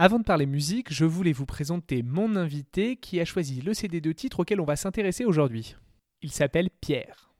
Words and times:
Avant 0.00 0.20
de 0.20 0.24
parler 0.24 0.46
musique, 0.46 0.94
je 0.94 1.04
voulais 1.04 1.32
vous 1.32 1.44
présenter 1.44 2.04
mon 2.04 2.36
invité 2.36 2.94
qui 2.94 3.18
a 3.18 3.24
choisi 3.24 3.60
le 3.62 3.74
CD 3.74 4.00
de 4.00 4.12
titre 4.12 4.38
auquel 4.38 4.60
on 4.60 4.64
va 4.64 4.76
s'intéresser 4.76 5.24
aujourd'hui. 5.24 5.74
Il 6.22 6.30
s'appelle 6.30 6.70
Pierre. 6.80 7.32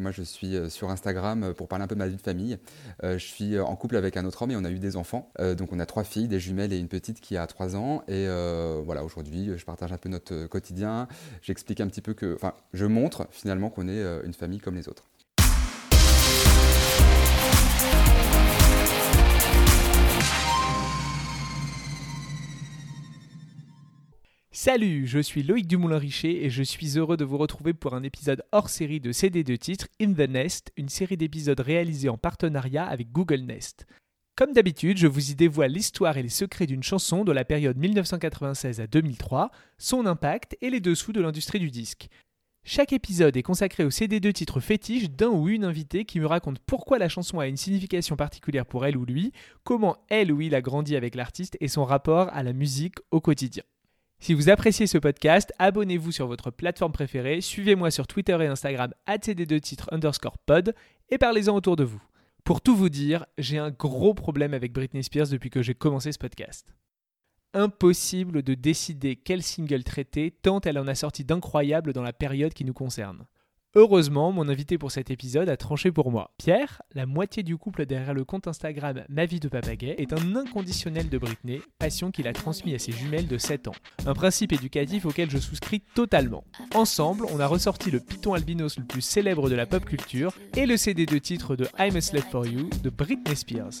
Moi, 0.00 0.10
je 0.10 0.22
suis 0.22 0.56
euh, 0.56 0.68
sur 0.68 0.90
Instagram 0.90 1.44
euh, 1.44 1.52
pour 1.52 1.68
parler 1.68 1.84
un 1.84 1.86
peu 1.86 1.94
de 1.94 2.00
ma 2.00 2.08
vie 2.08 2.16
de 2.16 2.20
famille. 2.20 2.58
Euh, 3.04 3.16
je 3.16 3.24
suis 3.24 3.60
en 3.60 3.76
couple 3.76 3.94
avec 3.94 4.16
un 4.16 4.24
autre 4.24 4.42
homme 4.42 4.50
et 4.50 4.56
on 4.56 4.64
a 4.64 4.72
eu 4.72 4.80
des 4.80 4.96
enfants. 4.96 5.32
donc, 5.56 5.72
on 5.72 5.78
a 5.78 5.86
trois 5.86 6.02
filles, 6.02 6.26
des 6.26 6.40
jumelles 6.40 6.72
et 6.72 6.78
une 6.78 6.88
petite 6.88 7.20
qui 7.20 7.36
a 7.36 7.46
trois 7.46 7.76
ans. 7.76 8.02
Et 8.08 8.26
voilà, 8.84 9.04
aujourd'hui, 9.04 9.52
je 9.56 9.64
partage 9.64 9.92
un 9.92 9.98
peu 9.98 10.08
notre 10.08 10.46
quotidien. 10.46 11.06
J'explique 11.42 11.80
un 11.80 11.86
petit 11.86 12.00
peu 12.00 12.12
que, 12.12 12.34
enfin, 12.34 12.54
je 12.72 12.86
montre 12.86 13.28
finalement 13.30 13.70
qu'on 13.70 13.86
est 13.86 14.02
une 14.24 14.34
famille 14.34 14.58
comme 14.58 14.74
les 14.74 14.88
autres. 14.88 15.04
Salut, 24.66 25.06
je 25.06 25.18
suis 25.18 25.42
Loïc 25.42 25.66
Dumoulin-Richer 25.66 26.42
et 26.42 26.48
je 26.48 26.62
suis 26.62 26.96
heureux 26.96 27.18
de 27.18 27.24
vous 27.26 27.36
retrouver 27.36 27.74
pour 27.74 27.92
un 27.92 28.02
épisode 28.02 28.42
hors 28.50 28.70
série 28.70 28.98
de 28.98 29.12
CD 29.12 29.44
de 29.44 29.56
titres 29.56 29.88
In 30.00 30.14
the 30.14 30.26
Nest, 30.26 30.72
une 30.78 30.88
série 30.88 31.18
d'épisodes 31.18 31.60
réalisés 31.60 32.08
en 32.08 32.16
partenariat 32.16 32.86
avec 32.86 33.12
Google 33.12 33.42
Nest. 33.42 33.84
Comme 34.36 34.54
d'habitude, 34.54 34.96
je 34.96 35.06
vous 35.06 35.32
y 35.32 35.34
dévoile 35.34 35.72
l'histoire 35.72 36.16
et 36.16 36.22
les 36.22 36.30
secrets 36.30 36.64
d'une 36.64 36.82
chanson 36.82 37.24
de 37.24 37.32
la 37.32 37.44
période 37.44 37.76
1996 37.76 38.80
à 38.80 38.86
2003, 38.86 39.50
son 39.76 40.06
impact 40.06 40.56
et 40.62 40.70
les 40.70 40.80
dessous 40.80 41.12
de 41.12 41.20
l'industrie 41.20 41.60
du 41.60 41.70
disque. 41.70 42.08
Chaque 42.64 42.94
épisode 42.94 43.36
est 43.36 43.42
consacré 43.42 43.84
au 43.84 43.90
CD 43.90 44.18
de 44.18 44.30
titres 44.30 44.60
fétiche 44.60 45.10
d'un 45.10 45.28
ou 45.28 45.50
une 45.50 45.64
invitée 45.64 46.06
qui 46.06 46.20
me 46.20 46.26
raconte 46.26 46.58
pourquoi 46.60 46.96
la 46.96 47.10
chanson 47.10 47.38
a 47.38 47.48
une 47.48 47.58
signification 47.58 48.16
particulière 48.16 48.64
pour 48.64 48.86
elle 48.86 48.96
ou 48.96 49.04
lui, 49.04 49.32
comment 49.62 49.98
elle 50.08 50.32
ou 50.32 50.40
il 50.40 50.54
a 50.54 50.62
grandi 50.62 50.96
avec 50.96 51.16
l'artiste 51.16 51.58
et 51.60 51.68
son 51.68 51.84
rapport 51.84 52.30
à 52.32 52.42
la 52.42 52.54
musique 52.54 52.96
au 53.10 53.20
quotidien. 53.20 53.62
Si 54.24 54.32
vous 54.32 54.48
appréciez 54.48 54.86
ce 54.86 54.96
podcast, 54.96 55.52
abonnez-vous 55.58 56.10
sur 56.10 56.26
votre 56.26 56.50
plateforme 56.50 56.92
préférée, 56.92 57.42
suivez-moi 57.42 57.90
sur 57.90 58.06
Twitter 58.06 58.38
et 58.40 58.46
Instagram 58.46 58.90
cd2titres 59.06 59.92
underscore 59.92 60.38
pod 60.38 60.74
et 61.10 61.18
parlez-en 61.18 61.54
autour 61.54 61.76
de 61.76 61.84
vous. 61.84 62.02
Pour 62.42 62.62
tout 62.62 62.74
vous 62.74 62.88
dire, 62.88 63.26
j'ai 63.36 63.58
un 63.58 63.70
gros 63.70 64.14
problème 64.14 64.54
avec 64.54 64.72
Britney 64.72 65.04
Spears 65.04 65.28
depuis 65.28 65.50
que 65.50 65.60
j'ai 65.60 65.74
commencé 65.74 66.10
ce 66.10 66.18
podcast. 66.18 66.74
Impossible 67.52 68.42
de 68.42 68.54
décider 68.54 69.16
quel 69.16 69.42
single 69.42 69.84
traiter 69.84 70.30
tant 70.30 70.62
elle 70.62 70.78
en 70.78 70.86
a 70.86 70.94
sorti 70.94 71.22
d'incroyables 71.22 71.92
dans 71.92 72.02
la 72.02 72.14
période 72.14 72.54
qui 72.54 72.64
nous 72.64 72.72
concerne. 72.72 73.26
Heureusement, 73.76 74.30
mon 74.30 74.48
invité 74.48 74.78
pour 74.78 74.92
cet 74.92 75.10
épisode 75.10 75.48
a 75.48 75.56
tranché 75.56 75.90
pour 75.90 76.12
moi. 76.12 76.30
Pierre, 76.38 76.82
la 76.94 77.06
moitié 77.06 77.42
du 77.42 77.56
couple 77.56 77.86
derrière 77.86 78.14
le 78.14 78.24
compte 78.24 78.46
Instagram 78.46 79.02
Ma 79.08 79.26
vie 79.26 79.40
de 79.40 79.48
papagaie, 79.48 79.96
est 79.98 80.12
un 80.12 80.36
inconditionnel 80.36 81.08
de 81.08 81.18
Britney, 81.18 81.60
passion 81.80 82.12
qu'il 82.12 82.28
a 82.28 82.32
transmis 82.32 82.72
à 82.76 82.78
ses 82.78 82.92
jumelles 82.92 83.26
de 83.26 83.36
7 83.36 83.66
ans. 83.66 83.74
Un 84.06 84.14
principe 84.14 84.52
éducatif 84.52 85.06
auquel 85.06 85.28
je 85.28 85.38
souscris 85.38 85.80
totalement. 85.96 86.44
Ensemble, 86.72 87.26
on 87.32 87.40
a 87.40 87.48
ressorti 87.48 87.90
le 87.90 87.98
python 87.98 88.34
albinos 88.34 88.78
le 88.78 88.84
plus 88.84 89.00
célèbre 89.00 89.50
de 89.50 89.56
la 89.56 89.66
pop 89.66 89.84
culture 89.84 90.32
et 90.56 90.66
le 90.66 90.76
CD 90.76 91.04
de 91.04 91.18
titre 91.18 91.56
de 91.56 91.66
I'm 91.76 91.96
a 91.96 92.00
Slave 92.00 92.30
for 92.30 92.46
You 92.46 92.70
de 92.80 92.90
Britney 92.90 93.34
Spears. 93.34 93.80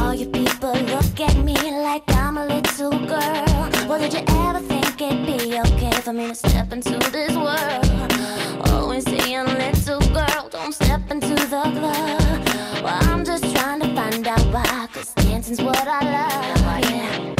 All 0.00 0.14
you 0.14 0.26
people 0.26 0.72
look 0.72 1.20
at 1.20 1.34
me 1.44 1.54
like 1.54 2.04
I'm 2.08 2.36
a 2.36 2.46
little 2.46 2.90
girl. 3.06 3.98
Did 3.98 4.12
you 4.12 4.20
ever 4.28 4.60
think 4.60 4.87
it'd 5.00 5.26
be 5.26 5.58
okay 5.60 6.00
for 6.00 6.12
me 6.12 6.28
to 6.28 6.34
step 6.34 6.72
into 6.72 6.98
this 7.10 7.34
world? 7.34 8.70
Always 8.70 9.04
saying, 9.04 9.46
little 9.46 10.00
girl, 10.12 10.48
don't 10.50 10.72
step 10.72 11.10
into 11.10 11.34
the 11.34 11.46
club. 11.46 12.82
Well, 12.82 12.98
I'm 13.12 13.24
just 13.24 13.44
trying 13.54 13.80
to 13.80 13.94
find 13.94 14.26
out 14.26 14.40
why, 14.52 14.88
cause 14.92 15.12
dancing's 15.14 15.60
what 15.62 15.86
I 15.86 16.02
love. 16.02 16.90
Yeah. 16.90 17.37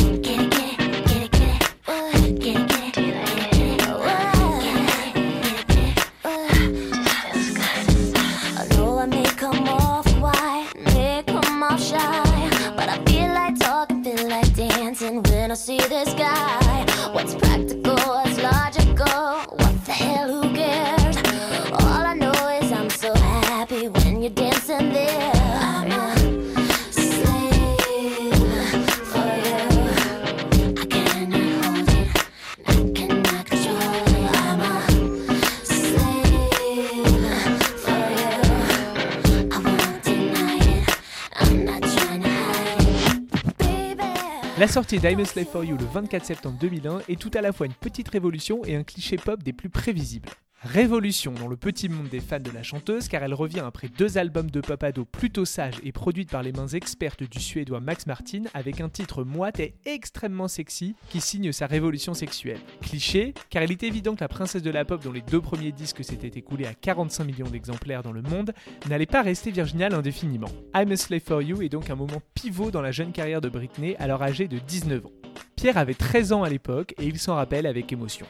La 44.58 44.66
sortie 44.66 44.98
d'I'm 44.98 45.24
Slave 45.24 45.46
for 45.46 45.62
You 45.62 45.76
le 45.76 45.84
24 45.84 46.24
septembre 46.24 46.58
2001 46.60 47.02
est 47.08 47.20
tout 47.20 47.30
à 47.34 47.40
la 47.40 47.52
fois 47.52 47.66
une 47.66 47.74
petite 47.74 48.08
révolution 48.08 48.64
et 48.64 48.74
un 48.74 48.82
cliché 48.82 49.16
pop 49.16 49.40
des 49.40 49.52
plus 49.52 49.68
prévisibles. 49.68 50.30
Révolution 50.64 51.32
dans 51.34 51.46
le 51.46 51.56
petit 51.56 51.88
monde 51.88 52.08
des 52.08 52.18
fans 52.18 52.40
de 52.40 52.50
la 52.50 52.64
chanteuse 52.64 53.06
car 53.06 53.22
elle 53.22 53.32
revient 53.32 53.60
après 53.60 53.88
deux 53.88 54.18
albums 54.18 54.50
de 54.50 54.60
pop 54.60 54.82
ado 54.82 55.04
plutôt 55.04 55.44
sages 55.44 55.78
et 55.84 55.92
produites 55.92 56.32
par 56.32 56.42
les 56.42 56.50
mains 56.50 56.66
expertes 56.66 57.22
du 57.22 57.38
suédois 57.38 57.78
Max 57.78 58.08
Martin 58.08 58.42
avec 58.54 58.80
un 58.80 58.88
titre 58.88 59.22
moite 59.22 59.60
et 59.60 59.76
extrêmement 59.84 60.48
sexy 60.48 60.96
qui 61.10 61.20
signe 61.20 61.52
sa 61.52 61.68
révolution 61.68 62.12
sexuelle. 62.12 62.58
Cliché 62.80 63.34
car 63.50 63.62
il 63.62 63.70
est 63.70 63.84
évident 63.84 64.16
que 64.16 64.20
la 64.20 64.28
princesse 64.28 64.64
de 64.64 64.70
la 64.72 64.84
pop 64.84 65.00
dont 65.00 65.12
les 65.12 65.20
deux 65.20 65.40
premiers 65.40 65.70
disques 65.70 66.02
s'étaient 66.02 66.36
écoulés 66.36 66.66
à 66.66 66.74
45 66.74 67.22
millions 67.22 67.48
d'exemplaires 67.48 68.02
dans 68.02 68.12
le 68.12 68.22
monde 68.22 68.52
n'allait 68.88 69.06
pas 69.06 69.22
rester 69.22 69.52
virginale 69.52 69.94
indéfiniment. 69.94 70.50
I'm 70.74 70.90
a 70.90 70.96
Slave 70.96 71.20
for 71.20 71.40
You 71.40 71.62
est 71.62 71.68
donc 71.68 71.88
un 71.88 71.94
moment 71.94 72.20
pivot 72.34 72.72
dans 72.72 72.82
la 72.82 72.90
jeune 72.90 73.12
carrière 73.12 73.40
de 73.40 73.48
Britney 73.48 73.94
alors 74.00 74.24
âgée 74.24 74.48
de 74.48 74.58
19 74.58 75.06
ans. 75.06 75.12
Pierre 75.54 75.78
avait 75.78 75.94
13 75.94 76.32
ans 76.32 76.42
à 76.42 76.48
l'époque 76.48 76.94
et 76.98 77.06
il 77.06 77.20
s'en 77.20 77.36
rappelle 77.36 77.66
avec 77.66 77.92
émotion. 77.92 78.26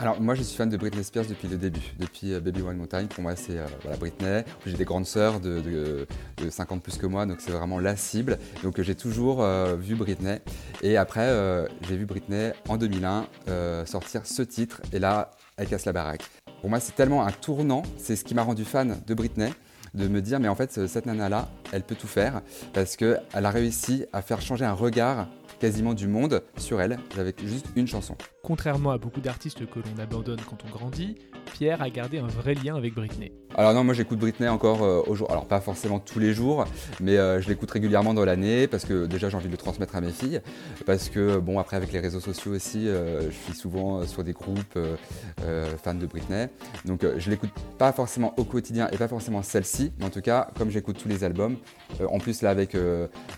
Alors 0.00 0.20
moi 0.20 0.36
je 0.36 0.44
suis 0.44 0.56
fan 0.56 0.68
de 0.68 0.76
Britney 0.76 1.02
Spears 1.02 1.26
depuis 1.26 1.48
le 1.48 1.56
début, 1.56 1.92
depuis 1.98 2.32
euh, 2.32 2.38
Baby 2.38 2.62
One 2.62 2.76
Mountain. 2.76 3.06
Pour 3.06 3.20
moi 3.20 3.34
c'est 3.34 3.58
euh, 3.58 3.66
Britney. 3.98 4.44
J'ai 4.64 4.76
des 4.76 4.84
grandes 4.84 5.06
sœurs 5.06 5.40
de, 5.40 6.06
50 6.48 6.80
plus 6.80 6.98
que 6.98 7.06
moi, 7.06 7.26
donc 7.26 7.40
c'est 7.40 7.50
vraiment 7.50 7.80
la 7.80 7.96
cible. 7.96 8.38
Donc 8.62 8.80
j'ai 8.80 8.94
toujours 8.94 9.42
euh, 9.42 9.74
vu 9.74 9.96
Britney. 9.96 10.38
Et 10.82 10.96
après 10.96 11.28
j'ai 11.88 11.96
vu 11.96 12.06
Britney 12.06 12.52
en 12.68 12.76
2001 12.76 13.26
sortir 13.86 14.24
ce 14.24 14.42
titre 14.42 14.80
et 14.92 15.00
là 15.00 15.32
elle 15.56 15.66
casse 15.66 15.84
la 15.84 15.92
baraque. 15.92 16.22
Pour 16.60 16.70
moi 16.70 16.78
c'est 16.78 16.94
tellement 16.94 17.26
un 17.26 17.32
tournant, 17.32 17.82
c'est 17.96 18.14
ce 18.14 18.22
qui 18.22 18.36
m'a 18.36 18.44
rendu 18.44 18.64
fan 18.64 19.00
de 19.04 19.14
Britney 19.14 19.52
de 19.94 20.06
me 20.06 20.22
dire 20.22 20.38
mais 20.38 20.48
en 20.48 20.54
fait 20.54 20.86
cette 20.86 21.06
nana 21.06 21.28
là 21.28 21.48
elle 21.72 21.82
peut 21.82 21.96
tout 21.96 22.06
faire 22.06 22.42
parce 22.72 22.94
qu'elle 22.94 23.18
a 23.32 23.50
réussi 23.50 24.04
à 24.12 24.22
faire 24.22 24.40
changer 24.40 24.64
un 24.64 24.74
regard 24.74 25.26
quasiment 25.58 25.94
du 25.94 26.08
monde 26.08 26.42
sur 26.56 26.80
elle 26.80 26.98
avec 27.18 27.44
juste 27.44 27.66
une 27.76 27.86
chanson. 27.86 28.16
Contrairement 28.42 28.90
à 28.90 28.98
beaucoup 28.98 29.20
d'artistes 29.20 29.66
que 29.66 29.80
l'on 29.80 30.02
abandonne 30.02 30.40
quand 30.48 30.58
on 30.66 30.70
grandit, 30.70 31.16
Pierre 31.52 31.82
a 31.82 31.90
gardé 31.90 32.18
un 32.18 32.26
vrai 32.26 32.54
lien 32.54 32.76
avec 32.76 32.94
Britney. 32.94 33.32
Alors 33.56 33.74
non, 33.74 33.82
moi 33.82 33.94
j'écoute 33.94 34.18
Britney 34.18 34.48
encore 34.48 34.82
euh, 34.82 35.02
au 35.06 35.14
jour, 35.14 35.30
alors 35.30 35.46
pas 35.46 35.60
forcément 35.60 35.98
tous 35.98 36.18
les 36.18 36.32
jours, 36.32 36.64
mais 37.00 37.16
euh, 37.16 37.40
je 37.40 37.48
l'écoute 37.48 37.70
régulièrement 37.70 38.14
dans 38.14 38.24
l'année 38.24 38.68
parce 38.68 38.84
que 38.84 39.06
déjà 39.06 39.28
j'ai 39.28 39.36
envie 39.36 39.46
de 39.46 39.50
le 39.52 39.56
transmettre 39.56 39.96
à 39.96 40.00
mes 40.00 40.12
filles, 40.12 40.40
parce 40.86 41.08
que 41.08 41.38
bon 41.38 41.58
après 41.58 41.76
avec 41.76 41.90
les 41.92 41.98
réseaux 41.98 42.20
sociaux 42.20 42.52
aussi, 42.52 42.86
euh, 42.86 43.30
je 43.30 43.36
suis 43.36 43.54
souvent 43.54 44.06
sur 44.06 44.22
des 44.22 44.32
groupes 44.32 44.78
fans 45.82 45.94
de 45.94 46.06
Britney, 46.06 46.48
donc 46.84 47.04
je 47.16 47.30
l'écoute 47.30 47.50
pas 47.78 47.92
forcément 47.92 48.34
au 48.36 48.44
quotidien 48.44 48.88
et 48.92 48.96
pas 48.96 49.08
forcément 49.08 49.42
celle-ci, 49.42 49.92
mais 49.98 50.04
en 50.04 50.10
tout 50.10 50.20
cas 50.20 50.48
comme 50.56 50.70
j'écoute 50.70 50.98
tous 51.02 51.08
les 51.08 51.24
albums, 51.24 51.56
en 52.06 52.18
plus 52.18 52.42
là 52.42 52.50
avec 52.50 52.76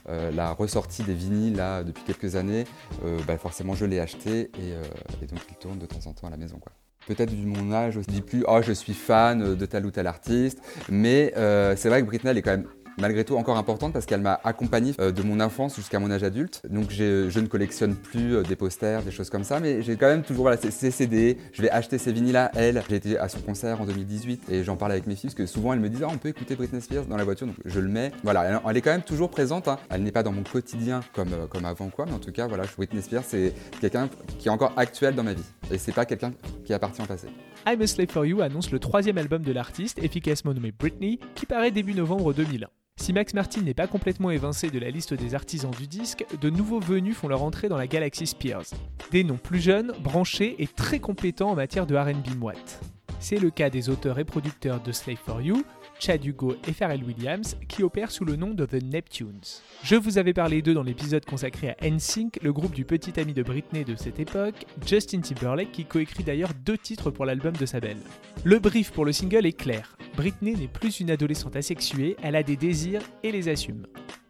la 0.06 0.52
ressortie 0.52 1.02
des 1.04 1.14
vinyles 1.14 1.56
là 1.56 1.82
depuis 1.82 2.02
quelques 2.04 2.36
années, 2.36 2.64
bah, 3.26 3.38
forcément 3.38 3.74
je 3.74 3.86
l'ai 3.86 4.00
acheté 4.00 4.50
et, 4.58 5.26
donc 5.26 5.40
il 5.48 5.56
tourne 5.56 5.78
de 5.78 5.86
temps 5.86 6.06
en 6.06 6.12
temps 6.12 6.26
à 6.26 6.30
la 6.30 6.36
maison 6.36 6.58
quoi 6.58 6.72
peut-être 7.06 7.30
vu 7.30 7.46
mon 7.46 7.72
âge, 7.72 7.94
je 7.94 7.98
ne 7.98 8.04
dis 8.04 8.20
plus 8.20 8.44
oh 8.46 8.60
je 8.62 8.72
suis 8.72 8.94
fan 8.94 9.54
de 9.54 9.66
tel 9.66 9.86
ou 9.86 9.90
tel 9.90 10.06
artiste, 10.06 10.60
mais 10.88 11.32
euh, 11.36 11.74
c'est 11.76 11.88
vrai 11.88 12.02
que 12.02 12.06
Britney 12.06 12.30
est 12.30 12.42
quand 12.42 12.50
même 12.50 12.66
malgré 13.00 13.24
tout 13.24 13.36
encore 13.36 13.56
importante 13.56 13.92
parce 13.92 14.06
qu'elle 14.06 14.20
m'a 14.20 14.40
accompagné 14.44 14.94
euh, 15.00 15.12
de 15.12 15.22
mon 15.22 15.40
enfance 15.40 15.76
jusqu'à 15.76 15.98
mon 15.98 16.10
âge 16.10 16.22
adulte. 16.22 16.62
Donc 16.68 16.90
je 16.90 17.38
ne 17.38 17.46
collectionne 17.46 17.94
plus 17.94 18.36
euh, 18.36 18.42
des 18.42 18.56
posters, 18.56 19.02
des 19.02 19.10
choses 19.10 19.30
comme 19.30 19.44
ça, 19.44 19.60
mais 19.60 19.82
j'ai 19.82 19.96
quand 19.96 20.08
même 20.08 20.22
toujours 20.22 20.44
voilà, 20.44 20.56
ces 20.56 20.90
CD. 20.90 21.36
Je 21.52 21.62
vais 21.62 21.70
acheter 21.70 21.98
ces 21.98 22.12
vinyles-là, 22.12 22.50
elle. 22.54 22.82
J'ai 22.88 22.96
été 22.96 23.18
à 23.18 23.28
son 23.28 23.40
concert 23.40 23.80
en 23.80 23.84
2018 23.84 24.50
et 24.50 24.64
j'en 24.64 24.76
parle 24.76 24.92
avec 24.92 25.06
mes 25.06 25.14
filles 25.14 25.30
parce 25.30 25.34
que 25.34 25.46
souvent 25.46 25.72
elles 25.72 25.80
me 25.80 25.88
disent 25.88 26.02
ah, 26.04 26.10
on 26.10 26.18
peut 26.18 26.28
écouter 26.28 26.56
Britney 26.56 26.80
Spears 26.80 27.06
dans 27.06 27.16
la 27.16 27.24
voiture, 27.24 27.46
donc 27.46 27.56
je 27.64 27.80
le 27.80 27.88
mets. 27.88 28.12
Voilà, 28.22 28.60
elle, 28.66 28.76
est 28.76 28.80
quand 28.80 28.90
même 28.90 29.02
toujours 29.02 29.30
présente. 29.30 29.68
Hein. 29.68 29.78
Elle 29.88 30.02
n'est 30.02 30.12
pas 30.12 30.22
dans 30.22 30.32
mon 30.32 30.42
quotidien 30.42 31.00
comme, 31.14 31.32
euh, 31.32 31.46
comme 31.46 31.64
avant 31.64 31.88
quoi, 31.88 32.06
mais 32.06 32.12
en 32.12 32.18
tout 32.18 32.32
cas 32.32 32.46
voilà, 32.46 32.64
Britney 32.76 33.02
Spears 33.02 33.24
c'est 33.26 33.52
quelqu'un 33.80 34.08
qui 34.38 34.48
est 34.48 34.50
encore 34.50 34.72
actuel 34.76 35.14
dans 35.14 35.22
ma 35.22 35.34
vie 35.34 35.44
et 35.70 35.78
c'est 35.78 35.92
pas 35.92 36.04
quelqu'un 36.04 36.32
qui 36.64 36.72
appartient 36.72 37.02
au 37.02 37.06
passé. 37.06 37.28
I'm 37.66 37.80
a 37.82 37.86
Slave 37.86 38.08
for 38.08 38.24
You 38.24 38.40
annonce 38.40 38.70
le 38.70 38.78
troisième 38.78 39.18
album 39.18 39.42
de 39.42 39.52
l'artiste, 39.52 39.98
efficacement 40.02 40.54
nommé 40.54 40.72
Britney, 40.72 41.18
qui 41.34 41.46
paraît 41.46 41.70
début 41.70 41.94
novembre 41.94 42.32
2001. 42.32 42.68
Si 43.00 43.14
Max 43.14 43.32
Martin 43.32 43.62
n'est 43.62 43.72
pas 43.72 43.86
complètement 43.86 44.30
évincé 44.30 44.68
de 44.68 44.78
la 44.78 44.90
liste 44.90 45.14
des 45.14 45.34
artisans 45.34 45.70
du 45.70 45.86
disque, 45.86 46.26
de 46.38 46.50
nouveaux 46.50 46.80
venus 46.80 47.16
font 47.16 47.28
leur 47.28 47.42
entrée 47.42 47.70
dans 47.70 47.78
la 47.78 47.86
galaxie 47.86 48.26
Spears. 48.26 48.66
Des 49.10 49.24
noms 49.24 49.38
plus 49.38 49.58
jeunes, 49.58 49.94
branchés 50.02 50.54
et 50.58 50.66
très 50.66 50.98
compétents 51.00 51.50
en 51.50 51.54
matière 51.54 51.86
de 51.86 51.96
RB 51.96 52.36
moite. 52.38 52.78
C'est 53.18 53.38
le 53.38 53.50
cas 53.50 53.70
des 53.70 53.88
auteurs 53.88 54.18
et 54.18 54.24
producteurs 54.24 54.82
de 54.82 54.92
Slave 54.92 55.16
for 55.16 55.40
You, 55.40 55.64
Chad 55.98 56.22
Hugo 56.26 56.56
et 56.68 56.74
Pharrell 56.74 57.02
Williams, 57.02 57.56
qui 57.68 57.82
opèrent 57.82 58.10
sous 58.10 58.26
le 58.26 58.36
nom 58.36 58.50
de 58.50 58.66
The 58.66 58.82
Neptunes. 58.82 59.62
Je 59.82 59.96
vous 59.96 60.18
avais 60.18 60.34
parlé 60.34 60.60
d'eux 60.60 60.74
dans 60.74 60.82
l'épisode 60.82 61.24
consacré 61.24 61.70
à 61.70 61.88
NSYNC, 61.88 62.38
le 62.42 62.52
groupe 62.52 62.74
du 62.74 62.84
petit 62.84 63.18
ami 63.18 63.32
de 63.32 63.42
Britney 63.42 63.82
de 63.82 63.96
cette 63.96 64.20
époque, 64.20 64.66
Justin 64.86 65.22
Timberlake, 65.22 65.72
qui 65.72 65.86
coécrit 65.86 66.22
d'ailleurs 66.22 66.52
deux 66.66 66.78
titres 66.78 67.10
pour 67.10 67.24
l'album 67.24 67.56
de 67.56 67.64
sa 67.64 67.80
belle. 67.80 68.00
Le 68.44 68.58
brief 68.58 68.90
pour 68.90 69.06
le 69.06 69.12
single 69.12 69.46
est 69.46 69.58
clair. 69.58 69.96
Britney 70.20 70.54
n'est 70.54 70.68
plus 70.68 71.00
une 71.00 71.10
adolescente 71.10 71.56
asexuée, 71.56 72.14
elle 72.22 72.36
a 72.36 72.42
des 72.42 72.56
désirs 72.56 73.00
et 73.22 73.32
les 73.32 73.48
assume. 73.48 73.86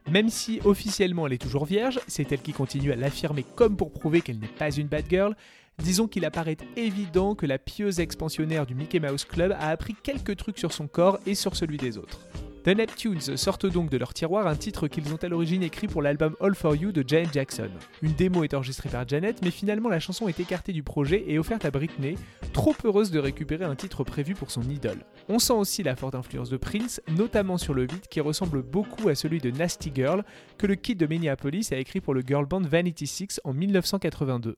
Même 0.08 0.28
si 0.28 0.60
officiellement 0.64 1.26
elle 1.26 1.32
est 1.32 1.42
toujours 1.42 1.64
vierge, 1.64 1.98
c'est 2.06 2.30
elle 2.30 2.42
qui 2.42 2.52
continue 2.52 2.92
à 2.92 2.96
l'affirmer 2.96 3.44
comme 3.56 3.76
pour 3.76 3.90
prouver 3.90 4.20
qu'elle 4.20 4.38
n'est 4.38 4.46
pas 4.46 4.70
une 4.70 4.86
bad 4.86 5.06
girl, 5.10 5.34
Disons 5.82 6.06
qu'il 6.06 6.26
apparaît 6.26 6.58
évident 6.76 7.34
que 7.34 7.46
la 7.46 7.58
pieuse 7.58 8.00
expansionnaire 8.00 8.66
du 8.66 8.74
Mickey 8.74 9.00
Mouse 9.00 9.24
Club 9.24 9.52
a 9.52 9.70
appris 9.70 9.96
quelques 10.00 10.36
trucs 10.36 10.58
sur 10.58 10.72
son 10.74 10.86
corps 10.86 11.18
et 11.26 11.34
sur 11.34 11.56
celui 11.56 11.78
des 11.78 11.96
autres. 11.96 12.20
The 12.62 12.76
Neptunes 12.76 13.38
sortent 13.38 13.64
donc 13.64 13.88
de 13.88 13.96
leur 13.96 14.12
tiroir 14.12 14.46
un 14.46 14.54
titre 14.54 14.86
qu'ils 14.86 15.14
ont 15.14 15.16
à 15.16 15.28
l'origine 15.28 15.62
écrit 15.62 15.86
pour 15.86 16.02
l'album 16.02 16.36
All 16.40 16.54
For 16.54 16.76
You 16.76 16.92
de 16.92 17.02
Janet 17.06 17.32
Jackson. 17.32 17.70
Une 18.02 18.12
démo 18.12 18.44
est 18.44 18.52
enregistrée 18.52 18.90
par 18.90 19.08
Janet, 19.08 19.40
mais 19.42 19.50
finalement 19.50 19.88
la 19.88 19.98
chanson 19.98 20.28
est 20.28 20.38
écartée 20.38 20.74
du 20.74 20.82
projet 20.82 21.24
et 21.26 21.38
offerte 21.38 21.64
à 21.64 21.70
Britney, 21.70 22.16
trop 22.52 22.74
heureuse 22.84 23.10
de 23.10 23.18
récupérer 23.18 23.64
un 23.64 23.76
titre 23.76 24.04
prévu 24.04 24.34
pour 24.34 24.50
son 24.50 24.60
idole. 24.68 25.06
On 25.30 25.38
sent 25.38 25.54
aussi 25.54 25.82
la 25.82 25.96
forte 25.96 26.14
influence 26.14 26.50
de 26.50 26.58
Prince, 26.58 27.00
notamment 27.08 27.56
sur 27.56 27.72
le 27.72 27.86
beat 27.86 28.08
qui 28.08 28.20
ressemble 28.20 28.62
beaucoup 28.62 29.08
à 29.08 29.14
celui 29.14 29.38
de 29.38 29.50
Nasty 29.50 29.90
Girl 29.94 30.22
que 30.58 30.66
le 30.66 30.74
kid 30.74 30.98
de 30.98 31.06
Minneapolis 31.06 31.72
a 31.72 31.78
écrit 31.78 32.02
pour 32.02 32.12
le 32.12 32.20
girl 32.20 32.44
band 32.44 32.60
Vanity 32.60 33.06
Six 33.06 33.40
en 33.44 33.54
1982. 33.54 34.56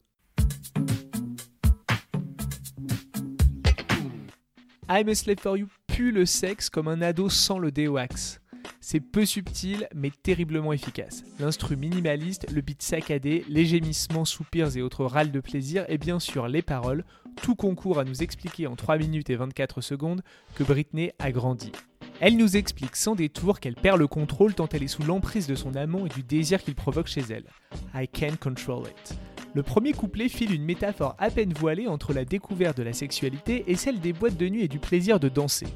I'm 4.88 5.08
a 5.08 5.14
Slave 5.14 5.38
for 5.38 5.56
You 5.56 5.69
le 6.10 6.26
sexe 6.26 6.70
comme 6.70 6.88
un 6.88 7.02
ado 7.02 7.28
sans 7.28 7.58
le 7.58 7.70
déoax. 7.70 8.40
C'est 8.81 9.00
peu 9.00 9.25
subtil 9.25 9.88
mais 9.94 10.10
terriblement 10.10 10.72
efficace. 10.72 11.25
L'instru 11.38 11.76
minimaliste, 11.76 12.50
le 12.50 12.60
beat 12.60 12.82
saccadé, 12.82 13.44
les 13.49 13.64
gémissements, 13.64 14.25
soupirs 14.25 14.76
et 14.76 14.82
autres 14.82 15.04
râles 15.04 15.32
de 15.32 15.40
plaisir 15.40 15.84
et 15.88 15.99
bien 15.99 16.19
sûr 16.19 16.49
les 16.49 16.62
paroles, 16.62 17.04
tout 17.43 17.54
concourt 17.54 17.99
à 17.99 18.04
nous 18.04 18.22
expliquer 18.22 18.66
en 18.66 18.76
3 18.76 18.99
minutes 18.99 19.31
et 19.31 19.37
24 19.37 19.81
secondes 19.81 20.22
que 20.54 20.64
Britney 20.64 21.12
a 21.19 21.31
grandi. 21.32 21.72
Elle 22.20 22.37
nous 22.37 22.56
explique 22.56 22.96
sans 22.96 23.14
détour 23.14 23.58
qu'elle 23.58 23.75
perd 23.75 23.98
le 23.98 24.06
contrôle 24.06 24.55
tant 24.55 24.69
elle 24.72 24.84
est 24.84 24.88
sous 24.88 25.02
l'emprise 25.02 25.46
de 25.46 25.55
son 25.55 25.75
amant 25.75 26.06
et 26.06 26.08
du 26.08 26.22
désir 26.22 26.62
qu'il 26.62 26.75
provoque 26.75 27.08
chez 27.08 27.22
elle. 27.31 27.46
I 27.94 28.06
can't 28.06 28.37
control 28.37 28.84
it. 28.87 29.31
Le 29.54 29.62
premier 29.62 29.93
couplet 29.93 30.31
file 30.31 30.54
une 30.54 30.64
métaphore 30.64 31.14
à 31.19 31.28
peine 31.31 31.52
voilée 31.52 31.87
entre 31.87 32.14
la 32.14 32.25
découverte 32.25 32.78
de 32.78 32.82
la 32.82 32.94
sexualité 32.94 33.64
et 33.66 33.76
celle 33.76 34.00
des 34.00 34.14
boîtes 34.14 34.38
de 34.38 34.49
nuit 34.49 34.62
et 34.62 34.69
du 34.69 34.78
plaisir 34.78 35.20
de 35.20 35.28
danser. 35.28 35.66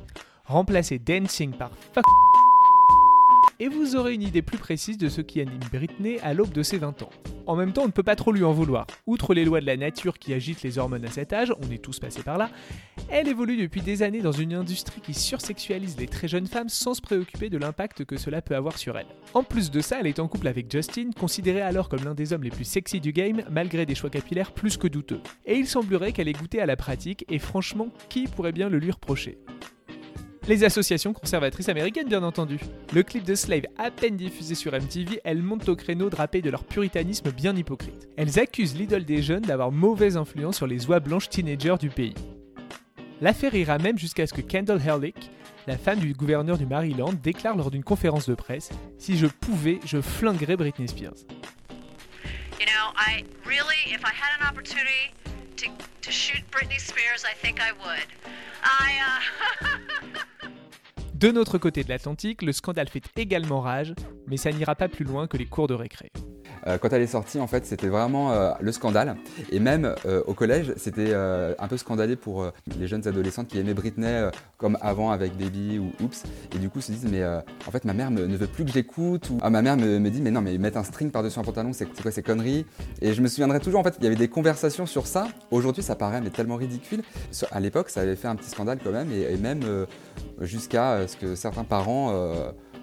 Remplacer 0.46 0.98
dancing 0.98 1.52
par 1.52 1.70
fuck 1.92 2.04
et 3.58 3.68
vous 3.68 3.96
aurez 3.96 4.14
une 4.14 4.22
idée 4.22 4.42
plus 4.42 4.58
précise 4.58 4.98
de 4.98 5.08
ce 5.08 5.20
qui 5.20 5.40
anime 5.40 5.60
Britney 5.72 6.18
à 6.20 6.34
l'aube 6.34 6.52
de 6.52 6.62
ses 6.62 6.78
20 6.78 7.02
ans. 7.02 7.10
En 7.46 7.54
même 7.54 7.72
temps, 7.72 7.82
on 7.82 7.86
ne 7.86 7.92
peut 7.92 8.02
pas 8.02 8.16
trop 8.16 8.32
lui 8.32 8.42
en 8.42 8.52
vouloir. 8.52 8.86
Outre 9.06 9.32
les 9.32 9.44
lois 9.44 9.60
de 9.60 9.66
la 9.66 9.76
nature 9.76 10.18
qui 10.18 10.34
agitent 10.34 10.62
les 10.62 10.78
hormones 10.78 11.04
à 11.04 11.10
cet 11.10 11.32
âge, 11.32 11.52
on 11.62 11.70
est 11.70 11.78
tous 11.78 12.00
passés 12.00 12.22
par 12.22 12.38
là, 12.38 12.50
elle 13.08 13.28
évolue 13.28 13.56
depuis 13.56 13.82
des 13.82 14.02
années 14.02 14.20
dans 14.20 14.32
une 14.32 14.52
industrie 14.52 15.00
qui 15.00 15.14
sursexualise 15.14 15.96
les 15.98 16.08
très 16.08 16.26
jeunes 16.26 16.48
femmes 16.48 16.68
sans 16.68 16.94
se 16.94 17.00
préoccuper 17.00 17.48
de 17.48 17.58
l'impact 17.58 18.04
que 18.04 18.16
cela 18.16 18.42
peut 18.42 18.56
avoir 18.56 18.78
sur 18.78 18.98
elles. 18.98 19.06
En 19.32 19.44
plus 19.44 19.70
de 19.70 19.80
ça, 19.80 19.98
elle 20.00 20.08
est 20.08 20.18
en 20.18 20.28
couple 20.28 20.48
avec 20.48 20.70
Justin, 20.70 21.10
considéré 21.18 21.60
alors 21.60 21.88
comme 21.88 22.04
l'un 22.04 22.14
des 22.14 22.32
hommes 22.32 22.42
les 22.42 22.50
plus 22.50 22.64
sexy 22.64 23.00
du 23.00 23.12
game, 23.12 23.42
malgré 23.50 23.86
des 23.86 23.94
choix 23.94 24.10
capillaires 24.10 24.52
plus 24.52 24.76
que 24.76 24.88
douteux. 24.88 25.20
Et 25.44 25.56
il 25.56 25.66
semblerait 25.66 26.12
qu'elle 26.12 26.28
ait 26.28 26.32
goûté 26.32 26.60
à 26.60 26.66
la 26.66 26.76
pratique, 26.76 27.24
et 27.28 27.38
franchement, 27.38 27.88
qui 28.08 28.26
pourrait 28.26 28.52
bien 28.52 28.68
le 28.68 28.78
lui 28.78 28.90
reprocher? 28.90 29.38
Les 30.48 30.64
associations 30.64 31.12
conservatrices 31.12 31.68
américaines, 31.68 32.08
bien 32.08 32.22
entendu. 32.22 32.58
Le 32.92 33.02
clip 33.02 33.24
de 33.24 33.34
Slave, 33.34 33.66
à 33.78 33.90
peine 33.90 34.16
diffusé 34.16 34.54
sur 34.54 34.72
MTV, 34.72 35.20
elles 35.24 35.42
montent 35.42 35.68
au 35.68 35.76
créneau 35.76 36.08
drapé 36.08 36.40
de 36.40 36.50
leur 36.50 36.64
puritanisme 36.64 37.30
bien 37.32 37.56
hypocrite. 37.56 38.08
Elles 38.16 38.38
accusent 38.38 38.76
l'idole 38.76 39.04
des 39.04 39.22
jeunes 39.22 39.42
d'avoir 39.42 39.72
mauvaise 39.72 40.16
influence 40.16 40.56
sur 40.56 40.66
les 40.66 40.86
oies 40.86 41.00
blanches 41.00 41.28
teenagers 41.28 41.76
du 41.80 41.90
pays. 41.90 42.14
L'affaire 43.20 43.54
ira 43.54 43.78
même 43.78 43.98
jusqu'à 43.98 44.26
ce 44.26 44.34
que 44.34 44.40
Kendall 44.40 44.80
Herlick, 44.84 45.30
la 45.66 45.76
femme 45.76 45.98
du 45.98 46.12
gouverneur 46.12 46.58
du 46.58 46.66
Maryland, 46.66 47.12
déclare 47.12 47.56
lors 47.56 47.70
d'une 47.70 47.82
conférence 47.82 48.28
de 48.28 48.34
presse 48.34 48.70
Si 48.98 49.16
je 49.16 49.26
pouvais, 49.26 49.80
je 49.84 50.00
flinguerais 50.00 50.56
Britney 50.56 50.86
Spears. 50.86 51.14
De 61.16 61.30
notre 61.30 61.56
côté 61.56 61.82
de 61.82 61.88
l'Atlantique, 61.88 62.42
le 62.42 62.52
scandale 62.52 62.88
fait 62.90 63.04
également 63.16 63.62
rage, 63.62 63.94
mais 64.26 64.36
ça 64.36 64.52
n'ira 64.52 64.74
pas 64.74 64.86
plus 64.86 65.06
loin 65.06 65.26
que 65.26 65.38
les 65.38 65.46
cours 65.46 65.66
de 65.66 65.72
récré. 65.72 66.12
Euh, 66.66 66.78
quand 66.78 66.92
elle 66.92 67.02
est 67.02 67.06
sortie, 67.06 67.38
en 67.38 67.46
fait, 67.46 67.64
c'était 67.66 67.88
vraiment 67.88 68.32
euh, 68.32 68.52
le 68.60 68.72
scandale. 68.72 69.16
Et 69.50 69.60
même 69.60 69.94
euh, 70.04 70.22
au 70.26 70.34
collège, 70.34 70.72
c'était 70.76 71.14
un 71.14 71.68
peu 71.68 71.76
scandalé 71.76 72.16
pour 72.16 72.50
les 72.78 72.86
jeunes 72.88 73.06
adolescentes 73.06 73.48
qui 73.48 73.58
aimaient 73.58 73.74
Britney 73.74 74.30
comme 74.58 74.78
avant 74.80 75.10
avec 75.10 75.36
Baby 75.36 75.78
ou 75.78 75.92
Oops. 76.02 76.24
Et 76.54 76.58
du 76.58 76.68
coup, 76.68 76.80
se 76.80 76.92
disent, 76.92 77.08
mais 77.10 77.24
en 77.24 77.70
fait, 77.70 77.84
ma 77.84 77.92
mère 77.92 78.10
ne 78.10 78.36
veut 78.36 78.46
plus 78.46 78.64
que 78.64 78.72
j'écoute. 78.72 79.30
Ou 79.30 79.38
ah, 79.42 79.50
ma 79.50 79.62
mère 79.62 79.76
me, 79.76 80.08
dit, 80.08 80.20
mais 80.20 80.30
non, 80.30 80.40
mais 80.40 80.56
mettre 80.58 80.78
un 80.78 80.84
string 80.84 81.10
par-dessus 81.10 81.38
un 81.38 81.42
pantalon, 81.42 81.72
c'est 81.72 81.86
quoi 81.86 82.10
ces 82.10 82.22
conneries? 82.22 82.66
Et 83.00 83.12
je 83.12 83.22
me 83.22 83.28
souviendrai 83.28 83.60
toujours, 83.60 83.80
en 83.80 83.84
fait, 83.84 83.94
il 83.98 84.04
y 84.04 84.06
avait 84.06 84.16
des 84.16 84.28
conversations 84.28 84.86
sur 84.86 85.06
ça. 85.06 85.28
Aujourd'hui, 85.50 85.82
ça 85.82 85.94
paraît 85.94 86.20
mais 86.20 86.30
tellement 86.30 86.56
ridicule. 86.56 87.02
À 87.50 87.60
l'époque, 87.60 87.90
ça 87.90 88.00
avait 88.00 88.16
fait 88.16 88.28
un 88.28 88.36
petit 88.36 88.50
scandale 88.50 88.78
quand 88.82 88.92
même, 88.92 89.10
et, 89.12 89.32
et 89.32 89.36
même 89.36 89.60
jusqu'à 90.40 91.06
ce 91.06 91.16
que 91.16 91.34
certains 91.34 91.64
parents 91.64 92.12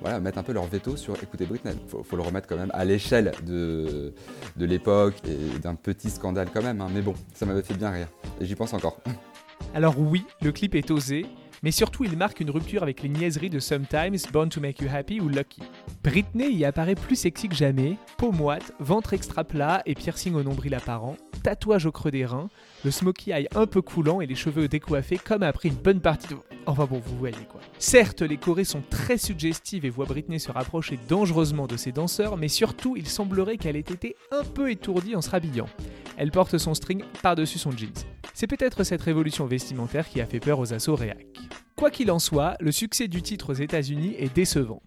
voilà, 0.02 0.20
mettre 0.20 0.38
un 0.38 0.44
peu 0.44 0.54
leur 0.54 0.66
veto 0.66 0.96
sur 0.96 1.22
écouter 1.22 1.46
Britney. 1.46 1.74
Faut, 1.88 2.16
le 2.16 2.22
remettre 2.22 2.48
quand 2.48 2.58
même 2.58 2.72
à 2.74 2.86
l'échelle 2.86 3.32
de, 3.46 4.14
l'époque 4.58 5.16
et 5.28 5.60
d'un 5.60 5.76
petit 5.76 6.10
scandale 6.10 6.50
quand 6.54 6.64
même. 6.64 6.82
Hein. 6.82 6.90
Mais 6.94 7.02
bon, 7.02 7.14
ça 7.34 7.46
m'avait 7.46 7.62
fait 7.62 7.76
bien 7.76 7.92
rire. 7.92 8.08
Et 8.40 8.46
j'y 8.46 8.56
pense 8.56 8.74
encore. 8.74 9.00
Alors 9.74 9.98
oui, 9.98 10.26
le 10.42 10.52
clip 10.52 10.76
est 10.76 10.92
osé, 10.92 11.26
mais 11.64 11.72
surtout 11.72 12.04
il 12.04 12.18
marque 12.18 12.42
une 12.42 12.52
rupture 12.52 12.84
avec 12.84 13.02
les 13.02 13.10
niaiseries 13.10 13.50
de 13.50 13.60
Sometimes, 13.60 14.18
Born 14.32 14.50
to 14.50 14.60
Make 14.62 14.80
You 14.82 14.90
Happy 14.94 15.20
ou 15.20 15.30
Lucky. 15.30 15.62
Britney 16.04 16.52
y 16.54 16.66
apparaît 16.66 16.96
plus 16.96 17.16
sexy 17.16 17.48
que 17.48 17.56
jamais, 17.56 17.98
peau 18.18 18.32
moite, 18.32 18.74
ventre 18.80 19.14
extra 19.14 19.44
plat 19.44 19.82
et 19.86 19.96
piercing 19.96 20.36
au 20.36 20.44
nombril 20.44 20.76
apparent, 20.76 21.16
tatouage 21.42 21.86
au 21.86 21.92
creux 21.92 22.12
des 22.12 22.26
reins, 22.26 22.50
le 22.84 22.92
smokey 22.92 23.32
eye 23.32 23.48
un 23.56 23.66
peu 23.66 23.82
coulant 23.82 24.22
et 24.22 24.28
les 24.28 24.36
cheveux 24.36 24.68
décoiffés 24.68 25.18
comme 25.18 25.44
après 25.44 25.70
une 25.70 25.76
bonne 25.76 26.02
partie 26.02 26.28
de... 26.28 26.36
Enfin 26.66 26.86
bon, 26.86 27.02
vous 27.06 27.18
voyez 27.18 27.46
quoi. 27.50 27.60
Certes, 27.78 28.22
les 28.22 28.38
chorés 28.38 28.64
sont 28.64 28.84
très 28.90 29.18
suggestives 29.18 29.86
et 29.86 29.90
voient 29.90 30.06
Britney 30.06 30.40
se 30.40 30.52
rapprocher 30.52 30.98
dangereusement 31.10 31.68
de 31.68 31.76
ses 31.76 31.92
danseurs, 31.92 32.38
mais 32.38 32.48
surtout, 32.48 32.96
il 32.96 33.08
semblerait 33.08 33.58
qu'elle 33.58 33.76
ait 33.76 33.80
été 33.80 34.16
un 34.32 34.44
peu 34.44 34.72
étourdie 34.72 35.16
en 35.16 35.22
se 35.22 35.30
rhabillant. 35.30 35.68
Elle 36.16 36.32
porte 36.32 36.58
son 36.58 36.74
string 36.74 37.04
par-dessus 37.22 37.60
son 37.60 37.72
jeans. 37.72 37.92
C'est 38.34 38.48
peut-être 38.48 38.84
cette 38.84 39.02
révolution 39.02 39.46
vestimentaire 39.46 40.08
qui 40.08 40.22
a 40.22 40.26
fait 40.26 40.40
peur 40.40 40.60
aux 40.60 40.74
assauts 40.74 40.96
réac. 40.96 41.28
Quoi 41.76 41.92
qu'il 41.92 42.10
en 42.12 42.20
soit, 42.20 42.56
le 42.60 42.72
succès 42.72 43.08
du 43.08 43.22
titre 43.22 43.52
aux 43.52 43.56
États-Unis 43.56 44.16
est 44.18 44.34
décevant. 44.34 44.82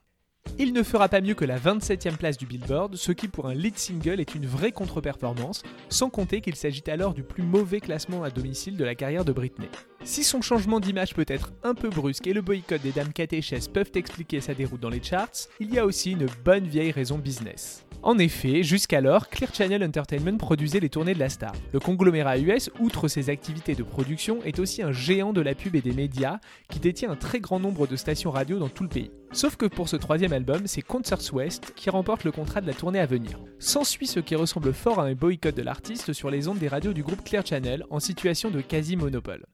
Il 0.58 0.72
ne 0.72 0.82
fera 0.82 1.08
pas 1.08 1.20
mieux 1.20 1.34
que 1.34 1.44
la 1.44 1.58
27e 1.58 2.16
place 2.16 2.38
du 2.38 2.46
Billboard, 2.46 2.96
ce 2.96 3.12
qui 3.12 3.28
pour 3.28 3.46
un 3.46 3.54
lead 3.54 3.78
single 3.78 4.20
est 4.20 4.34
une 4.34 4.46
vraie 4.46 4.72
contre-performance, 4.72 5.62
sans 5.88 6.10
compter 6.10 6.40
qu'il 6.40 6.56
s'agit 6.56 6.84
alors 6.88 7.14
du 7.14 7.22
plus 7.22 7.42
mauvais 7.42 7.80
classement 7.80 8.22
à 8.22 8.30
domicile 8.30 8.76
de 8.76 8.84
la 8.84 8.94
carrière 8.94 9.24
de 9.24 9.32
Britney. 9.32 9.68
Si 10.04 10.24
son 10.24 10.40
changement 10.40 10.80
d'image 10.80 11.14
peut 11.14 11.26
être 11.28 11.52
un 11.62 11.74
peu 11.74 11.88
brusque 11.88 12.26
et 12.26 12.32
le 12.32 12.42
boycott 12.42 12.82
des 12.82 12.92
dames 12.92 13.12
catéchèses 13.12 13.68
peuvent 13.68 13.92
expliquer 13.94 14.40
sa 14.40 14.54
déroute 14.54 14.80
dans 14.80 14.90
les 14.90 15.02
charts, 15.02 15.48
il 15.60 15.72
y 15.72 15.78
a 15.78 15.86
aussi 15.86 16.12
une 16.12 16.26
bonne 16.44 16.66
vieille 16.66 16.92
raison 16.92 17.18
business. 17.18 17.85
En 18.06 18.18
effet, 18.18 18.62
jusqu'alors, 18.62 19.28
Clear 19.30 19.52
Channel 19.52 19.82
Entertainment 19.82 20.38
produisait 20.38 20.78
les 20.78 20.88
tournées 20.88 21.14
de 21.14 21.18
la 21.18 21.28
star. 21.28 21.52
Le 21.72 21.80
conglomérat 21.80 22.38
US, 22.38 22.70
outre 22.78 23.08
ses 23.08 23.30
activités 23.30 23.74
de 23.74 23.82
production, 23.82 24.38
est 24.44 24.60
aussi 24.60 24.80
un 24.80 24.92
géant 24.92 25.32
de 25.32 25.40
la 25.40 25.56
pub 25.56 25.74
et 25.74 25.80
des 25.80 25.92
médias 25.92 26.38
qui 26.70 26.78
détient 26.78 27.10
un 27.10 27.16
très 27.16 27.40
grand 27.40 27.58
nombre 27.58 27.88
de 27.88 27.96
stations 27.96 28.30
radio 28.30 28.60
dans 28.60 28.68
tout 28.68 28.84
le 28.84 28.88
pays. 28.88 29.10
Sauf 29.32 29.56
que 29.56 29.66
pour 29.66 29.88
ce 29.88 29.96
troisième 29.96 30.32
album, 30.32 30.68
c'est 30.68 30.82
Concerts 30.82 31.34
West 31.34 31.72
qui 31.74 31.90
remporte 31.90 32.22
le 32.22 32.30
contrat 32.30 32.60
de 32.60 32.68
la 32.68 32.74
tournée 32.74 33.00
à 33.00 33.06
venir. 33.06 33.40
S'ensuit 33.58 34.06
ce 34.06 34.20
qui 34.20 34.36
ressemble 34.36 34.72
fort 34.72 35.00
à 35.00 35.06
un 35.06 35.14
boycott 35.14 35.56
de 35.56 35.62
l'artiste 35.62 36.12
sur 36.12 36.30
les 36.30 36.46
ondes 36.46 36.60
des 36.60 36.68
radios 36.68 36.92
du 36.92 37.02
groupe 37.02 37.24
Clear 37.24 37.44
Channel 37.44 37.82
en 37.90 37.98
situation 37.98 38.52
de 38.52 38.60
quasi-monopole. 38.60 39.46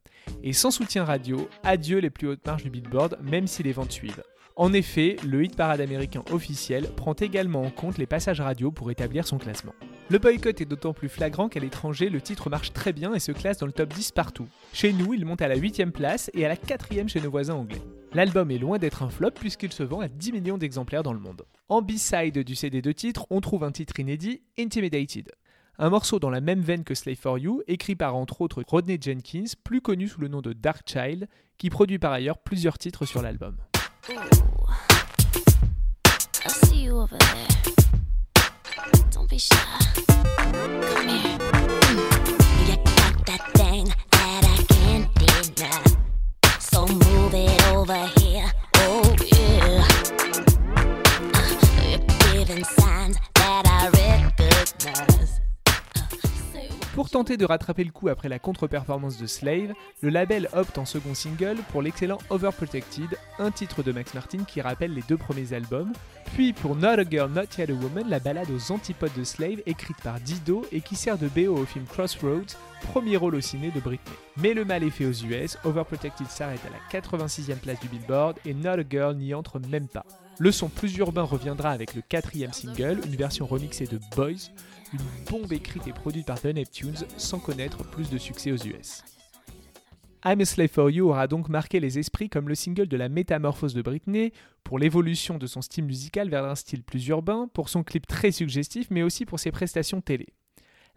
Et 0.42 0.52
sans 0.52 0.71
soutien 0.71 1.04
radio, 1.04 1.49
adieu 1.64 2.00
les 2.00 2.11
plus 2.11 2.28
hautes 2.28 2.47
marges 2.47 2.64
du 2.64 2.71
Billboard, 2.71 3.18
même 3.23 3.47
si 3.47 3.62
les 3.62 3.73
ventes 3.73 3.92
suivent. 3.92 4.23
En 4.54 4.75
effet, 4.75 5.16
le 5.26 5.44
hit 5.44 5.56
parade 5.56 5.80
américain 5.80 6.23
officiel 6.30 6.88
prend 6.94 7.14
également 7.14 7.62
en 7.62 7.71
compte 7.71 7.97
les 7.97 8.06
passages 8.06 8.40
radio 8.40 8.71
pour 8.71 8.90
établir 8.90 9.26
son 9.26 9.38
classement. 9.38 9.73
Le 10.11 10.18
boycott 10.18 10.61
est 10.61 10.66
d'autant 10.66 10.92
plus 10.92 11.09
flagrant 11.09 11.49
qu'à 11.49 11.61
l'étranger, 11.61 12.11
le 12.11 12.21
titre 12.21 12.50
marche 12.50 12.73
très 12.73 12.92
bien 12.92 13.14
et 13.14 13.18
se 13.18 13.32
classe 13.32 13.59
dans 13.59 13.66
le 13.66 13.73
top 13.73 13.94
10 13.94 14.12
partout. 14.12 14.47
Chez 14.75 14.92
nous, 14.92 15.14
il 15.14 15.25
monte 15.25 15.40
à 15.40 15.49
la 15.49 15.56
8ème 15.56 15.90
place 15.90 16.30
et 16.35 16.44
à 16.44 16.49
la 16.49 16.56
4ème 16.56 17.09
chez 17.09 17.23
nos 17.23 17.30
voisins 17.30 17.54
anglais. 17.54 17.80
L'album 18.12 18.50
est 18.50 18.59
loin 18.59 18.78
d'être 18.78 19.02
un 19.02 19.09
flop 19.09 19.30
puisqu'il 19.30 19.73
se 19.73 19.82
vend 19.82 20.00
à 20.00 20.09
10 20.09 20.32
millions 20.32 20.59
d'exemplaires 20.59 21.02
dans 21.02 21.14
le 21.14 21.18
monde. 21.18 21.47
En 21.71 21.80
B-side 21.80 22.38
du 22.40 22.54
CD 22.54 22.82
de 22.82 22.92
titre, 22.92 23.26
on 23.30 23.40
trouve 23.40 23.64
un 23.64 23.73
titre 23.73 23.99
inédit, 24.00 24.42
Intimidated. 24.59 25.32
Un 25.78 25.88
morceau 25.88 26.18
dans 26.18 26.28
la 26.28 26.42
même 26.42 26.61
veine 26.61 26.85
que 26.85 26.94
Slave 26.94 27.16
for 27.16 27.38
You, 27.38 27.62
écrit 27.66 27.97
par 27.97 28.14
entre 28.14 28.42
autres 28.42 28.62
Rodney 28.66 28.99
Jenkins, 29.00 29.54
plus 29.64 29.80
connu 29.80 30.09
sous 30.09 30.21
le 30.21 30.28
nom 30.28 30.42
de 30.42 30.52
Dark 30.52 30.82
Child, 30.87 31.26
qui 31.56 31.71
produit 31.71 31.99
par 31.99 32.12
ailleurs 32.12 32.37
plusieurs 32.37 32.76
titres 32.76 33.06
sur 33.06 33.23
l'album. 33.23 33.56
Ooh. 34.11 34.16
I 36.44 36.49
see 36.49 36.76
you 36.78 36.99
over 36.99 37.16
there. 37.16 37.47
Don't 39.12 39.30
be 39.30 39.38
shy. 39.38 39.54
Come 40.09 41.09
here. 41.09 41.38
Mm. 41.38 42.68
You 42.68 42.76
got 42.76 43.26
that 43.26 43.50
thing. 43.54 44.12
Tenter 57.23 57.37
de 57.37 57.45
rattraper 57.45 57.85
le 57.85 57.93
coup 57.93 58.09
après 58.09 58.29
la 58.29 58.41
contre-performance 58.41 59.17
de 59.17 59.29
Slave, 59.29 59.75
le 60.00 60.09
label 60.09 60.49
opte 60.55 60.76
en 60.76 60.85
second 60.85 61.14
single 61.14 61.57
pour 61.71 61.81
l'excellent 61.81 62.19
Overprotected, 62.31 63.17
un 63.38 63.52
titre 63.52 63.85
de 63.85 63.93
Max 63.93 64.12
Martin 64.14 64.43
qui 64.43 64.61
rappelle 64.61 64.93
les 64.93 65.05
deux 65.09 65.17
premiers 65.17 65.52
albums, 65.52 65.93
puis 66.35 66.52
pour 66.52 66.75
Not 66.75 66.99
a 66.99 67.05
Girl, 67.09 67.31
Not 67.31 67.43
Yet 67.57 67.71
a 67.71 67.75
Woman, 67.75 68.09
la 68.09 68.19
balade 68.19 68.50
aux 68.50 68.73
antipodes 68.73 69.14
de 69.17 69.23
Slave 69.23 69.62
écrite 69.67 69.99
par 70.02 70.19
Dido 70.19 70.67
et 70.73 70.81
qui 70.81 70.97
sert 70.97 71.17
de 71.17 71.29
BO 71.29 71.57
au 71.57 71.64
film 71.64 71.85
Crossroads, 71.85 72.57
premier 72.93 73.17
rôle 73.17 73.37
au 73.37 73.41
ciné 73.41 73.71
de 73.71 73.79
Britney. 73.79 74.17
Mais 74.38 74.52
le 74.52 74.64
mal 74.64 74.83
est 74.83 74.91
fait 74.91 75.07
aux 75.07 75.12
US, 75.12 75.57
Overprotected 75.62 76.26
s'arrête 76.26 76.59
à 76.67 76.71
la 76.71 77.00
86e 77.00 77.55
place 77.55 77.79
du 77.79 77.87
Billboard 77.87 78.38
et 78.45 78.52
Not 78.52 78.81
a 78.81 78.85
Girl 78.91 79.14
n'y 79.14 79.33
entre 79.33 79.61
même 79.61 79.87
pas. 79.87 80.05
Le 80.39 80.51
son 80.51 80.69
plus 80.69 80.97
urbain 80.97 81.23
reviendra 81.23 81.71
avec 81.71 81.95
le 81.95 82.03
quatrième 82.03 82.53
single, 82.53 83.01
une 83.05 83.17
version 83.17 83.47
remixée 83.47 83.87
de 83.87 84.01
Boys, 84.17 84.51
une 84.93 85.31
bombe 85.31 85.53
écrite 85.53 85.87
et 85.87 85.93
produite 85.93 86.27
par 86.27 86.41
The 86.41 86.47
Neptunes 86.47 87.07
sans 87.17 87.39
connaître 87.39 87.85
plus 87.91 88.11
de 88.11 88.19
succès 88.19 88.51
aux 88.51 88.57
US. 88.57 89.05
I'm 90.25 90.41
a 90.41 90.45
Slave 90.45 90.69
for 90.69 90.91
You 90.91 91.09
aura 91.09 91.27
donc 91.27 91.49
marqué 91.49 91.81
les 91.81 91.99
esprits 91.99 92.29
comme 92.29 92.49
le 92.49 92.55
single 92.55 92.87
de 92.87 92.97
la 92.97 93.09
métamorphose 93.09 93.75
de 93.75 93.83
Britney, 93.83 94.33
pour 94.65 94.79
l'évolution 94.79 95.39
de 95.39 95.47
son 95.47 95.62
style 95.62 95.85
musical 95.85 96.29
vers 96.29 96.45
un 96.45 96.55
style 96.55 96.83
plus 96.83 97.07
urbain, 97.09 97.49
pour 97.53 97.69
son 97.69 97.83
clip 97.83 98.07
très 98.07 98.31
suggestif, 98.31 98.89
mais 98.91 99.03
aussi 99.03 99.27
pour 99.27 99.41
ses 99.41 99.51
prestations 99.51 100.01
télé 100.01 100.27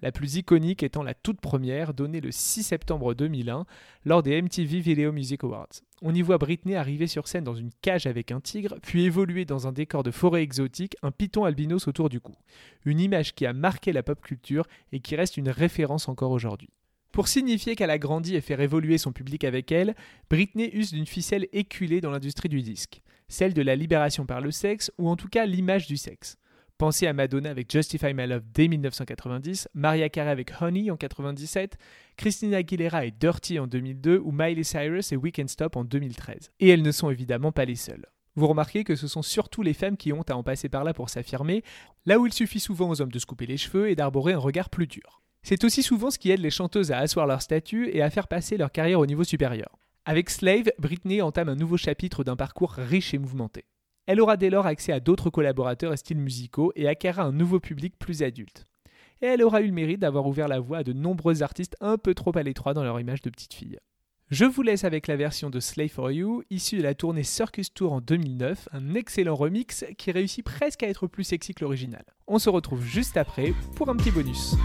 la 0.02 0.12
plus 0.12 0.36
iconique 0.36 0.84
étant 0.84 1.04
la 1.04 1.14
toute 1.14 1.42
première, 1.42 1.94
donnée 1.94 2.22
le 2.22 2.32
6 2.32 2.64
septembre 2.64 3.14
2001 3.14 3.66
lors 4.06 4.24
des 4.24 4.42
MTV 4.42 4.80
Video 4.80 5.12
Music 5.12 5.44
Awards. 5.44 5.82
On 6.02 6.14
y 6.14 6.22
voit 6.22 6.38
Britney 6.38 6.76
arriver 6.76 7.08
sur 7.08 7.28
scène 7.28 7.46
dans 7.46 7.56
une 7.56 7.72
cage 7.82 8.06
avec 8.06 8.32
un 8.32 8.42
tigre, 8.42 8.76
puis 8.82 9.06
évoluer 9.06 9.46
dans 9.46 9.66
un 9.66 9.72
décor 9.72 10.04
de 10.04 10.12
forêt 10.12 10.44
exotique, 10.44 10.98
un 11.02 11.12
python 11.12 11.46
albinos 11.46 11.88
autour 11.88 12.10
du 12.10 12.20
cou. 12.20 12.34
Une 12.84 13.00
image 13.00 13.34
qui 13.34 13.46
a 13.46 13.54
marqué 13.54 13.94
la 13.94 14.04
pop 14.04 14.20
culture 14.22 14.68
et 14.92 15.00
qui 15.00 15.16
reste 15.16 15.38
une 15.38 15.50
référence 15.50 16.10
encore 16.10 16.32
aujourd'hui. 16.32 16.70
Pour 17.14 17.30
signifier 17.30 17.78
qu'elle 17.78 17.92
a 17.92 17.98
grandi 17.98 18.36
et 18.36 18.42
faire 18.42 18.60
évoluer 18.60 18.98
son 18.98 19.14
public 19.14 19.46
avec 19.46 19.72
elle, 19.72 19.96
Britney 20.30 20.70
use 20.74 20.92
d'une 20.92 21.06
ficelle 21.06 21.48
éculée 21.54 22.02
dans 22.02 22.12
l'industrie 22.12 22.50
du 22.50 22.62
disque, 22.62 23.02
celle 23.30 23.54
de 23.54 23.62
la 23.62 23.78
libération 23.78 24.26
par 24.26 24.42
le 24.42 24.52
sexe, 24.52 24.92
ou 24.98 25.08
en 25.08 25.16
tout 25.16 25.30
cas 25.30 25.46
l'image 25.46 25.88
du 25.88 25.96
sexe. 25.96 26.38
Pensez 26.78 27.08
à 27.08 27.14
Madonna 27.14 27.50
avec 27.50 27.72
Justify 27.72 28.14
My 28.14 28.28
Love 28.28 28.44
dès 28.54 28.68
1990, 28.68 29.70
Maria 29.76 30.10
Carey 30.10 30.30
avec 30.30 30.52
Honey 30.60 30.92
en 30.92 30.98
97, 30.98 31.78
Christina 32.18 32.58
Aguilera 32.58 33.06
et 33.06 33.12
Dirty 33.12 33.60
en 33.60 33.68
2002 33.68 34.18
ou 34.18 34.34
Miley 34.34 34.64
Cyrus 34.64 35.14
et 35.14 35.16
We 35.16 35.32
Can 35.34 35.48
Stop 35.48 35.78
en 35.78 35.86
2013. 35.86 36.52
Et 36.60 36.68
elles 36.68 36.82
ne 36.82 36.92
sont 36.92 37.10
évidemment 37.10 37.54
pas 37.54 37.64
les 37.64 37.76
seules. 37.78 38.06
Vous 38.36 38.48
remarquez 38.48 38.84
que 38.84 38.98
ce 38.98 39.08
sont 39.08 39.22
surtout 39.22 39.62
les 39.62 39.74
femmes 39.74 39.96
qui 39.96 40.12
ont 40.12 40.24
à 40.24 40.34
en 40.34 40.44
passer 40.44 40.68
par 40.68 40.84
là 40.84 40.94
pour 40.94 41.10
s'affirmer, 41.10 41.64
là 42.06 42.20
où 42.20 42.26
il 42.26 42.34
suffit 42.34 42.60
souvent 42.60 42.90
aux 42.90 43.02
hommes 43.02 43.12
de 43.12 43.20
se 43.20 43.26
couper 43.26 43.46
les 43.46 43.56
cheveux 43.56 43.90
et 43.90 43.96
d'arborer 43.96 44.34
un 44.34 44.40
regard 44.40 44.70
plus 44.70 44.88
dur. 44.88 45.22
C'est 45.44 45.64
aussi 45.64 45.82
souvent 45.82 46.12
ce 46.12 46.20
qui 46.20 46.32
aide 46.32 46.42
les 46.42 46.50
chanteuses 46.50 46.92
à 46.92 46.98
asseoir 46.98 47.26
leur 47.26 47.42
statut 47.42 47.90
et 47.94 48.02
à 48.02 48.10
faire 48.10 48.28
passer 48.28 48.58
leur 48.58 48.74
carrière 48.74 49.00
au 49.00 49.06
niveau 49.06 49.24
supérieur. 49.24 49.78
Avec 50.04 50.30
Slave, 50.30 50.72
Britney 50.78 51.22
entame 51.22 51.48
un 51.48 51.56
nouveau 51.56 51.78
chapitre 51.78 52.26
d'un 52.26 52.36
parcours 52.36 52.74
riche 52.74 53.14
et 53.14 53.18
mouvementé. 53.18 53.64
Elle 54.08 54.22
aura 54.22 54.38
dès 54.38 54.50
lors 54.50 54.68
accès 54.68 54.92
à 54.92 55.00
d'autres 55.00 55.30
collaborateurs 55.30 55.94
et 55.94 55.98
styles 55.98 56.20
musicaux 56.20 56.72
et 56.76 56.88
acquérera 56.88 57.24
un 57.24 57.32
nouveau 57.32 57.60
public 57.60 57.98
plus 57.98 58.22
adulte. 58.22 58.66
Et 59.22 59.26
elle 59.26 59.42
aura 59.42 59.62
eu 59.62 59.68
le 59.68 59.74
mérite 59.74 60.00
d'avoir 60.00 60.28
ouvert 60.28 60.48
la 60.48 60.60
voie 60.60 60.80
à 60.80 60.84
de 60.84 60.94
nombreux 60.94 61.42
artistes 61.42 61.76
un 61.82 61.98
peu 61.98 62.14
trop 62.14 62.38
à 62.38 62.44
l'étroit 62.44 62.74
dans 62.74 62.84
leur 62.84 63.00
image 63.00 63.22
de 63.22 63.30
petite 63.30 63.54
fille. 63.54 63.80
Je 64.30 64.46
vous 64.46 64.62
laisse 64.62 64.84
avec 64.84 65.08
la 65.08 65.16
version 65.16 65.50
de 65.50 65.60
Slave 65.60 65.90
for 65.90 66.12
You, 66.12 66.44
issue 66.50 66.78
de 66.78 66.84
la 66.84 66.96
tournée 66.96 67.24
Circus 67.24 67.74
Tour 67.74 67.94
en 67.94 68.02
2009, 68.02 68.70
un 68.72 68.96
excellent 68.96 69.36
remix 69.36 69.86
qui 69.98 70.12
réussit 70.12 70.44
presque 70.44 70.84
à 70.84 70.88
être 70.88 71.08
plus 71.08 71.24
sexy 71.24 71.54
que 71.54 71.64
l'original. 71.64 72.04
On 72.28 72.40
se 72.40 72.50
retrouve 72.50 72.84
juste 72.84 73.18
après 73.18 73.54
pour 73.76 73.90
un 73.90 73.96
petit 73.96 74.12
bonus. 74.12 74.56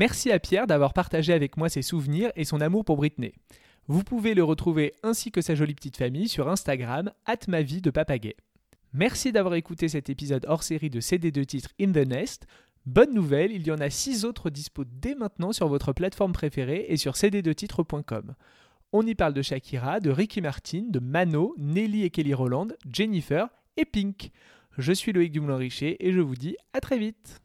Merci 0.00 0.32
à 0.32 0.38
Pierre 0.38 0.66
d'avoir 0.66 0.94
partagé 0.94 1.34
avec 1.34 1.58
moi 1.58 1.68
ses 1.68 1.82
souvenirs 1.82 2.32
et 2.34 2.46
son 2.46 2.62
amour 2.62 2.86
pour 2.86 2.96
Britney. 2.96 3.34
Vous 3.86 4.02
pouvez 4.02 4.32
le 4.32 4.42
retrouver 4.42 4.94
ainsi 5.02 5.30
que 5.30 5.42
sa 5.42 5.54
jolie 5.54 5.74
petite 5.74 5.98
famille 5.98 6.26
sur 6.26 6.48
Instagram, 6.48 7.12
vie 7.50 7.82
de 7.82 7.90
papagay. 7.90 8.34
Merci 8.94 9.30
d'avoir 9.30 9.56
écouté 9.56 9.88
cet 9.88 10.08
épisode 10.08 10.46
hors 10.48 10.62
série 10.62 10.88
de 10.88 11.00
CD 11.00 11.30
de 11.30 11.44
titres 11.44 11.68
In 11.78 11.92
the 11.92 12.08
Nest. 12.08 12.46
Bonne 12.86 13.12
nouvelle, 13.12 13.52
il 13.52 13.66
y 13.66 13.70
en 13.70 13.78
a 13.78 13.90
6 13.90 14.24
autres 14.24 14.48
dispo 14.48 14.84
dès 14.86 15.14
maintenant 15.14 15.52
sur 15.52 15.68
votre 15.68 15.92
plateforme 15.92 16.32
préférée 16.32 16.86
et 16.88 16.96
sur 16.96 17.12
cd2titres.com. 17.12 18.34
On 18.94 19.06
y 19.06 19.14
parle 19.14 19.34
de 19.34 19.42
Shakira, 19.42 20.00
de 20.00 20.08
Ricky 20.08 20.40
Martin, 20.40 20.84
de 20.88 20.98
Mano, 20.98 21.54
Nelly 21.58 22.04
et 22.04 22.10
Kelly 22.10 22.32
Roland, 22.32 22.68
Jennifer 22.90 23.50
et 23.76 23.84
Pink. 23.84 24.30
Je 24.78 24.94
suis 24.94 25.12
Loïc 25.12 25.30
Dumoulin-Richer 25.30 25.98
et 26.00 26.10
je 26.10 26.20
vous 26.20 26.36
dis 26.36 26.56
à 26.72 26.80
très 26.80 26.96
vite. 26.96 27.42